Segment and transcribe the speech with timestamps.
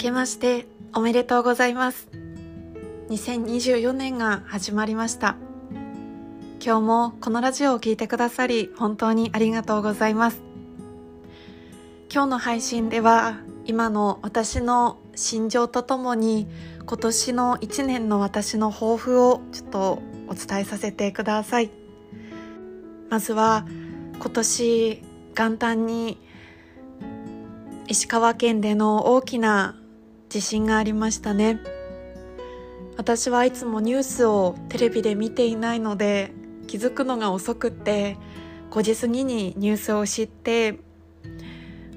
[0.00, 2.08] けましておめでとうございます。
[3.10, 5.36] 2024年が始まりました。
[6.64, 10.40] 今日もこのラジオを聴いてくださり本当にありがとうございます。
[12.10, 16.48] 今日の配信では今の私の心情とともに
[16.86, 21.70] 今年の1年の私の抱負をちょっとお伝えさせてください。
[23.10, 23.66] まずは
[24.14, 25.02] 今年
[25.36, 26.18] 元旦に
[27.86, 29.76] 石川県での大きな
[30.30, 31.60] 地震がありましたね。
[32.96, 36.32] 私はいつもニュースをテレビで見ていないので
[36.66, 38.16] 気づくのが遅くって
[38.70, 40.78] 5時過ぎにニュースを知って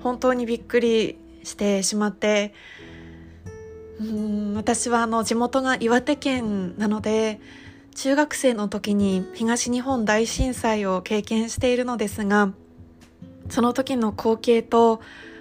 [0.00, 2.54] 本当にびっくりしてしまって
[4.00, 7.40] うん私はあの地元が岩手県なので
[7.94, 12.52] 中学生の時に東日本大震災を経験しているのですが
[13.48, 15.00] その時の光景と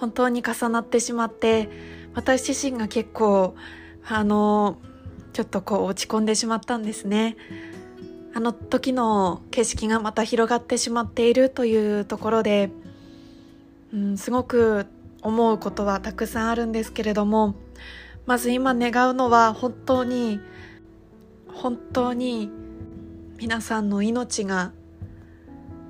[0.00, 1.68] 本当に重なってしまって
[2.14, 3.54] 私自身が結構
[4.06, 4.78] あの
[5.32, 7.36] ちょっとこう落ち込んでしまったんですね。
[8.34, 12.70] あの時の景色がまた広がってしまっているというところで、
[13.92, 14.86] うん、すごく
[15.20, 17.54] 思うことはたくさんあるんですけれども
[18.24, 20.40] まず今願うのは本当に
[21.46, 22.50] 本当に
[23.36, 24.72] 皆さんの命が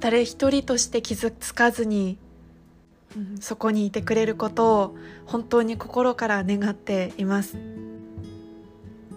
[0.00, 2.18] 誰一人として傷つかずに、
[3.40, 4.96] そこにいてくれることを
[5.26, 7.56] 本当に心から願っています。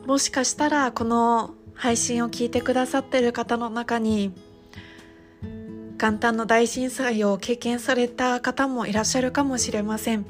[0.06, 4.34] もしかしたらこの配信を聞いてくださっている方の中に
[5.98, 10.26] 元旦の大震災を経験された方もいらっしゃるかもしれません。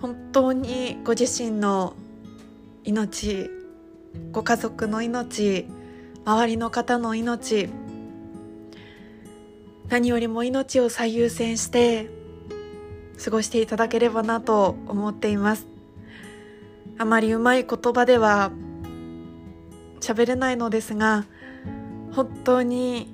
[0.00, 1.94] 本当にご自身の
[2.84, 3.50] 命
[4.32, 5.66] ご家族の命
[6.24, 7.68] 周りの方の命
[9.90, 12.08] 何よりも命を最優先して
[13.22, 15.66] 過ごしていただければなと思っています。
[16.96, 18.52] あまりうまい言葉では
[20.00, 21.26] 喋れないのですが
[22.12, 23.12] 本当に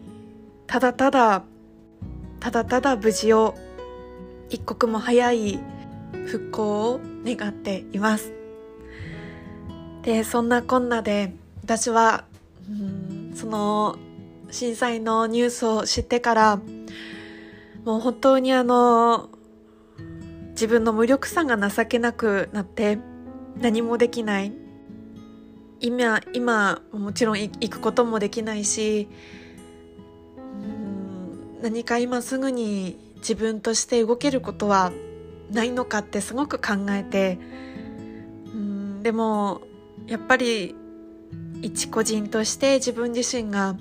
[0.67, 1.45] ただただ
[2.41, 3.55] ただただ無事を
[4.51, 5.59] 一刻も早い
[6.27, 8.35] 復興を願っています。
[10.03, 12.25] でそんなこんなで私は
[12.69, 13.97] うんその
[14.51, 16.57] 震災のニュースを知ってから
[17.85, 19.31] もう本当にあの
[20.51, 22.99] 自分の無力さが情けなくなって
[23.61, 24.67] 何もできない。
[25.81, 29.09] 今今もちろん行くこともできないし
[31.63, 34.93] 何か今すぐに自分として動けることは
[35.51, 37.39] ないのかってすごく考えて
[38.55, 39.63] うんでも
[40.07, 40.75] やっぱり
[41.63, 43.77] 一個人として自分自身が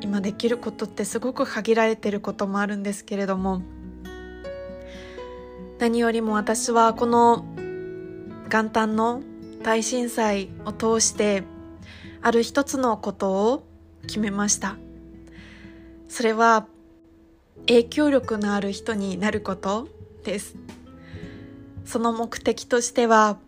[0.00, 3.62] 今できることってすごく限られてることもあるんですけれども
[5.78, 7.44] 何よりも私はこの
[8.50, 9.22] 元旦の
[9.62, 11.44] 大震災を通して
[12.20, 13.66] ある一つのことを
[14.02, 14.76] 決めました。
[16.08, 16.66] それは
[17.66, 19.88] 影響力のある人になること
[20.24, 20.56] です。
[21.84, 23.38] その目的としては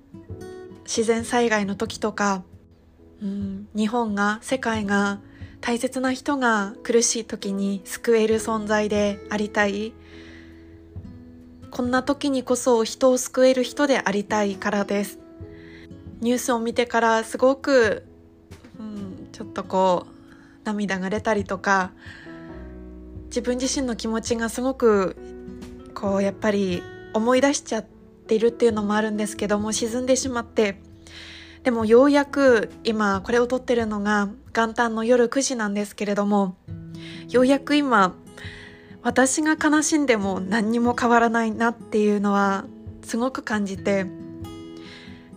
[0.84, 2.44] 自然災害の時とか、
[3.20, 5.20] うん、日本が世界が
[5.62, 9.92] 大切な人が苦しい時に救える存在でありたい。
[11.70, 15.20] こんな時にこそ人を救える人でありたいからです。
[16.20, 18.04] ニュースを見てからすごく、
[18.80, 20.12] うん、ちょっとこう
[20.64, 21.92] 涙が出たりとか
[23.26, 25.16] 自分自身の気持ちがすごく
[25.94, 26.82] こうやっぱり
[27.14, 27.86] 思い出しちゃっ
[28.26, 30.80] ているっていうのもあるんですけども沈んでしまって。
[31.62, 36.56] でもようやく今これを撮ってるのが元旦の夜9時なんですけれども
[37.28, 38.14] ようやく今
[39.02, 42.64] 私が悲しんでも何にも変わらないなっていうのは
[43.02, 44.06] すごく感じて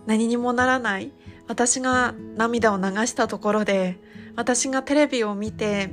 [0.06, 1.10] 何にもならない
[1.48, 3.98] 私が涙を流したところで
[4.36, 5.90] 私がテレビを見て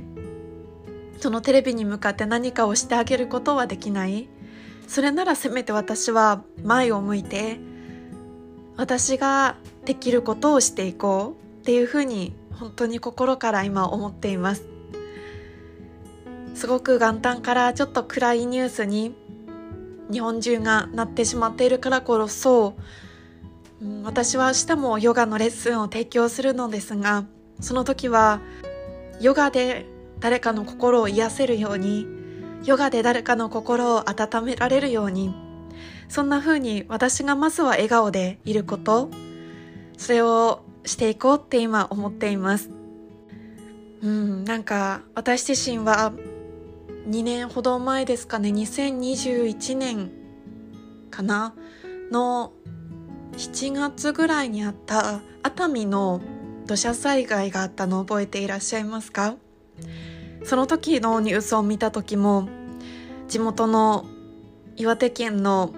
[1.18, 4.28] そのテレビに向かって何かをしてあげることはできない。
[4.86, 7.58] それならせめて私は前を向いて
[8.76, 14.74] 私ができることをしていこうっていうふうに本当に心から今思っています。
[16.54, 19.14] すごく元旦からちょっと暗いニュースに
[20.10, 22.74] 日本中がなってしまっているからこそ、
[23.82, 27.24] うん、私は明日もヨガのレッスンを提供するのですが
[27.60, 28.40] その時は
[29.20, 29.86] ヨガで
[30.20, 32.06] 誰かの心を癒せるように
[32.64, 35.34] ヨガで誰かの心を温められるように
[36.08, 39.10] そんな風に私がまずは笑顔でいること
[39.96, 42.70] それをしていこうって今思っています。
[44.02, 46.12] うんなんか私自身は
[47.08, 48.50] 2年ほど前ですかね。
[48.50, 50.10] 2021年
[51.10, 51.54] かな。
[52.10, 52.52] の
[53.32, 56.20] 7月ぐらいにあった熱海の
[56.66, 59.36] 土砂災害があったのを覚えていらっしゃいますか？
[60.44, 62.48] その時のニュースを見た時も
[63.28, 64.04] 地元の
[64.76, 65.72] 岩手県の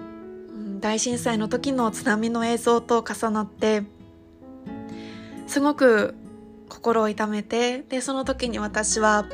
[0.79, 3.83] 大震災の時の津波の映像と重なって
[5.47, 6.15] すごく
[6.69, 9.25] 心を痛めてでその時に私は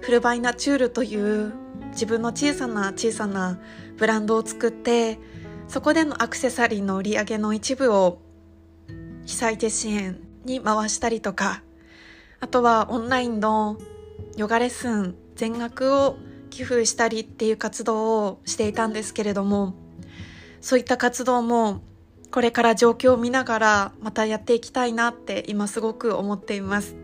[0.00, 1.54] フルバイナチュールという
[1.92, 3.58] 自分の小さな小さな
[3.96, 5.18] ブランドを作って
[5.68, 8.18] そこでのアクセサリーの売り上げの一部を
[9.24, 11.62] 被災地支援に回したりとか
[12.40, 13.78] あとはオンラインの
[14.36, 16.16] ヨガレッスン全額を
[16.50, 19.74] 寄付したりっていう活動をしていたんですけれども
[20.60, 21.82] そういった活動も
[22.30, 26.96] これから状況を見ながらまたやっていきたいなって今すごく思っています。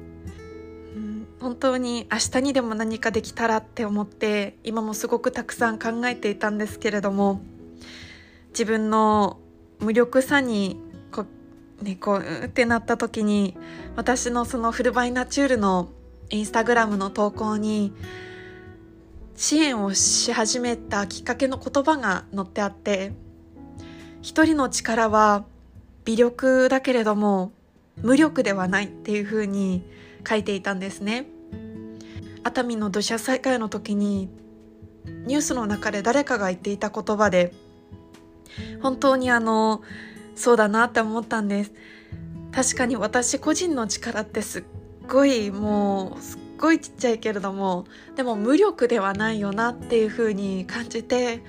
[1.41, 7.41] 本当に明日にでも何かできたらって思って今もすごくたくさん考えていたんですけれども
[8.51, 9.41] 自分の
[9.81, 10.81] 無力さに
[11.11, 11.25] こ
[11.81, 13.57] う、ね、こうってなった時に
[13.97, 15.89] 私のそのフルバイナチュールの
[16.31, 17.93] インスタグラムの投稿に
[19.35, 23.13] 支援をし始めたきっかけの言葉が載ってあって
[24.23, 25.45] 一人の力は
[26.05, 27.53] 微力だけれども
[28.01, 29.85] 無力ではないっていうふうに
[30.27, 31.27] 書いていたんですね。
[32.45, 34.29] 熱海の土砂災害の時に
[35.27, 37.53] ニュースの中で誰かが言っていた言葉で
[38.81, 39.83] 本当にあの
[40.35, 41.73] そうだなって思ったんです。
[42.53, 44.65] 確かに私個人の力ってすっ
[45.09, 51.43] ごいもうすっごいちっちゃいけれどもでも無力ではないよなっていうふうに感じて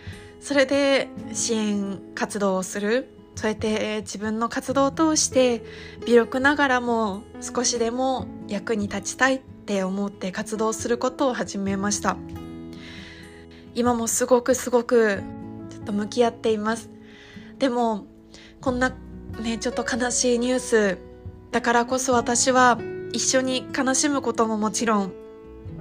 [0.44, 3.08] それで支援活動をする。
[3.36, 5.64] そうやって自分の活動を通して
[6.06, 12.18] 微力ながらも少しでも役に立ちたいって思って活動することを始めました。
[13.74, 15.24] 今もすごくすごく
[15.70, 16.90] ちょっと向き合っています。
[17.58, 18.06] でも
[18.60, 18.94] こんな
[19.40, 20.98] ねちょっと悲しいニュース。
[21.52, 22.78] だからこそ私は
[23.14, 25.14] 一緒に悲しむことももちろん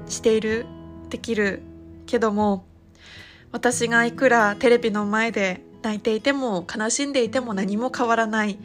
[0.07, 0.67] している
[1.11, 1.63] できる
[2.07, 2.65] けども
[3.53, 8.59] 私がいくらテレビの前で泣いていても悲しんでいても何も変わらない。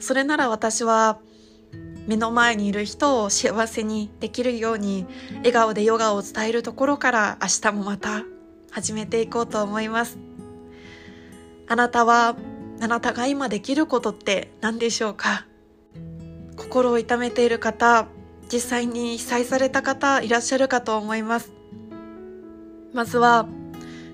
[0.00, 1.18] それなら私は
[2.06, 5.06] 目の前にいる人を幸せにできるように
[5.36, 8.24] 笑顔でヨガを伝えるところから明日もまた
[8.72, 10.18] 始めていこうと思います。
[11.68, 12.36] あなたは
[12.80, 15.46] あなたが今できることって何でしょうか？
[16.56, 18.08] 心を痛めている方
[18.52, 21.52] 実際に被災された方いらっしゃるかと思います。
[22.92, 23.46] まずは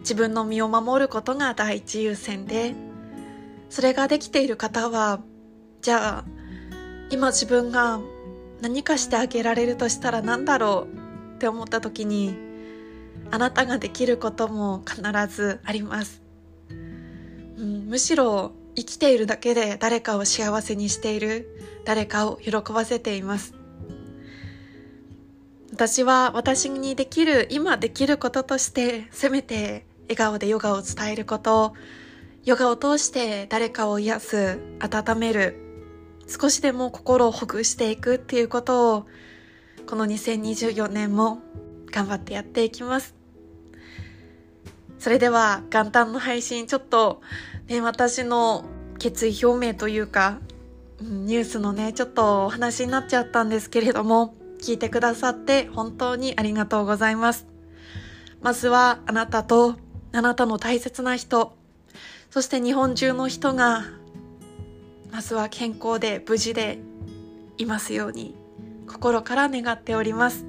[0.08, 2.75] 自分の身を守ることが第一優先で
[3.69, 5.20] それができている方は
[5.82, 6.25] じゃあ
[7.10, 8.00] 今自分が
[8.62, 12.34] 何かしてあげられるとしたら何だろうって思った時に
[13.31, 16.22] あなたができることも必ずあります、
[16.70, 16.72] う
[17.62, 21.54] ん、むしろ生きているだけで誰かを幸せにしている
[21.84, 23.54] 誰かを喜ばせています。
[25.70, 31.75] 私は私にできる今できることとしてせめて笑顔でヨガを伝えること
[32.44, 35.69] ヨガを通して誰かを癒す温める
[36.26, 39.06] 少しでも心をほぐしていくっていうことを
[39.87, 41.40] この2024年も
[41.90, 43.14] 頑張ってやっていきます。
[44.99, 47.23] それでは元旦の配信ちょっと
[47.66, 48.64] ね私の
[48.99, 50.40] 決意表明というか
[51.00, 57.47] ニュースのねちょっとお話になっちゃったんですけれども聞いてくださって本当にありがとうございます。
[58.40, 59.76] まずはあなたと
[60.12, 61.52] あなたの大切な人、
[62.30, 63.84] そして日本中の人が、
[65.10, 66.78] まずは健康で無事で
[67.56, 68.34] いますように、
[68.86, 70.46] 心から願っております。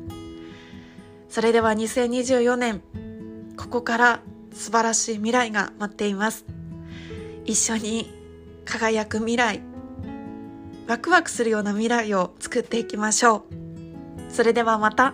[1.30, 2.82] それでは2024年、
[3.58, 4.22] ここから
[4.54, 6.46] 素晴らしい未来が待っています。
[7.46, 8.14] 一緒に
[8.66, 9.62] 輝く未来、
[10.88, 13.46] ワクワクするような未来を作っていきましょ
[14.30, 14.34] う。
[14.34, 15.14] それではまた。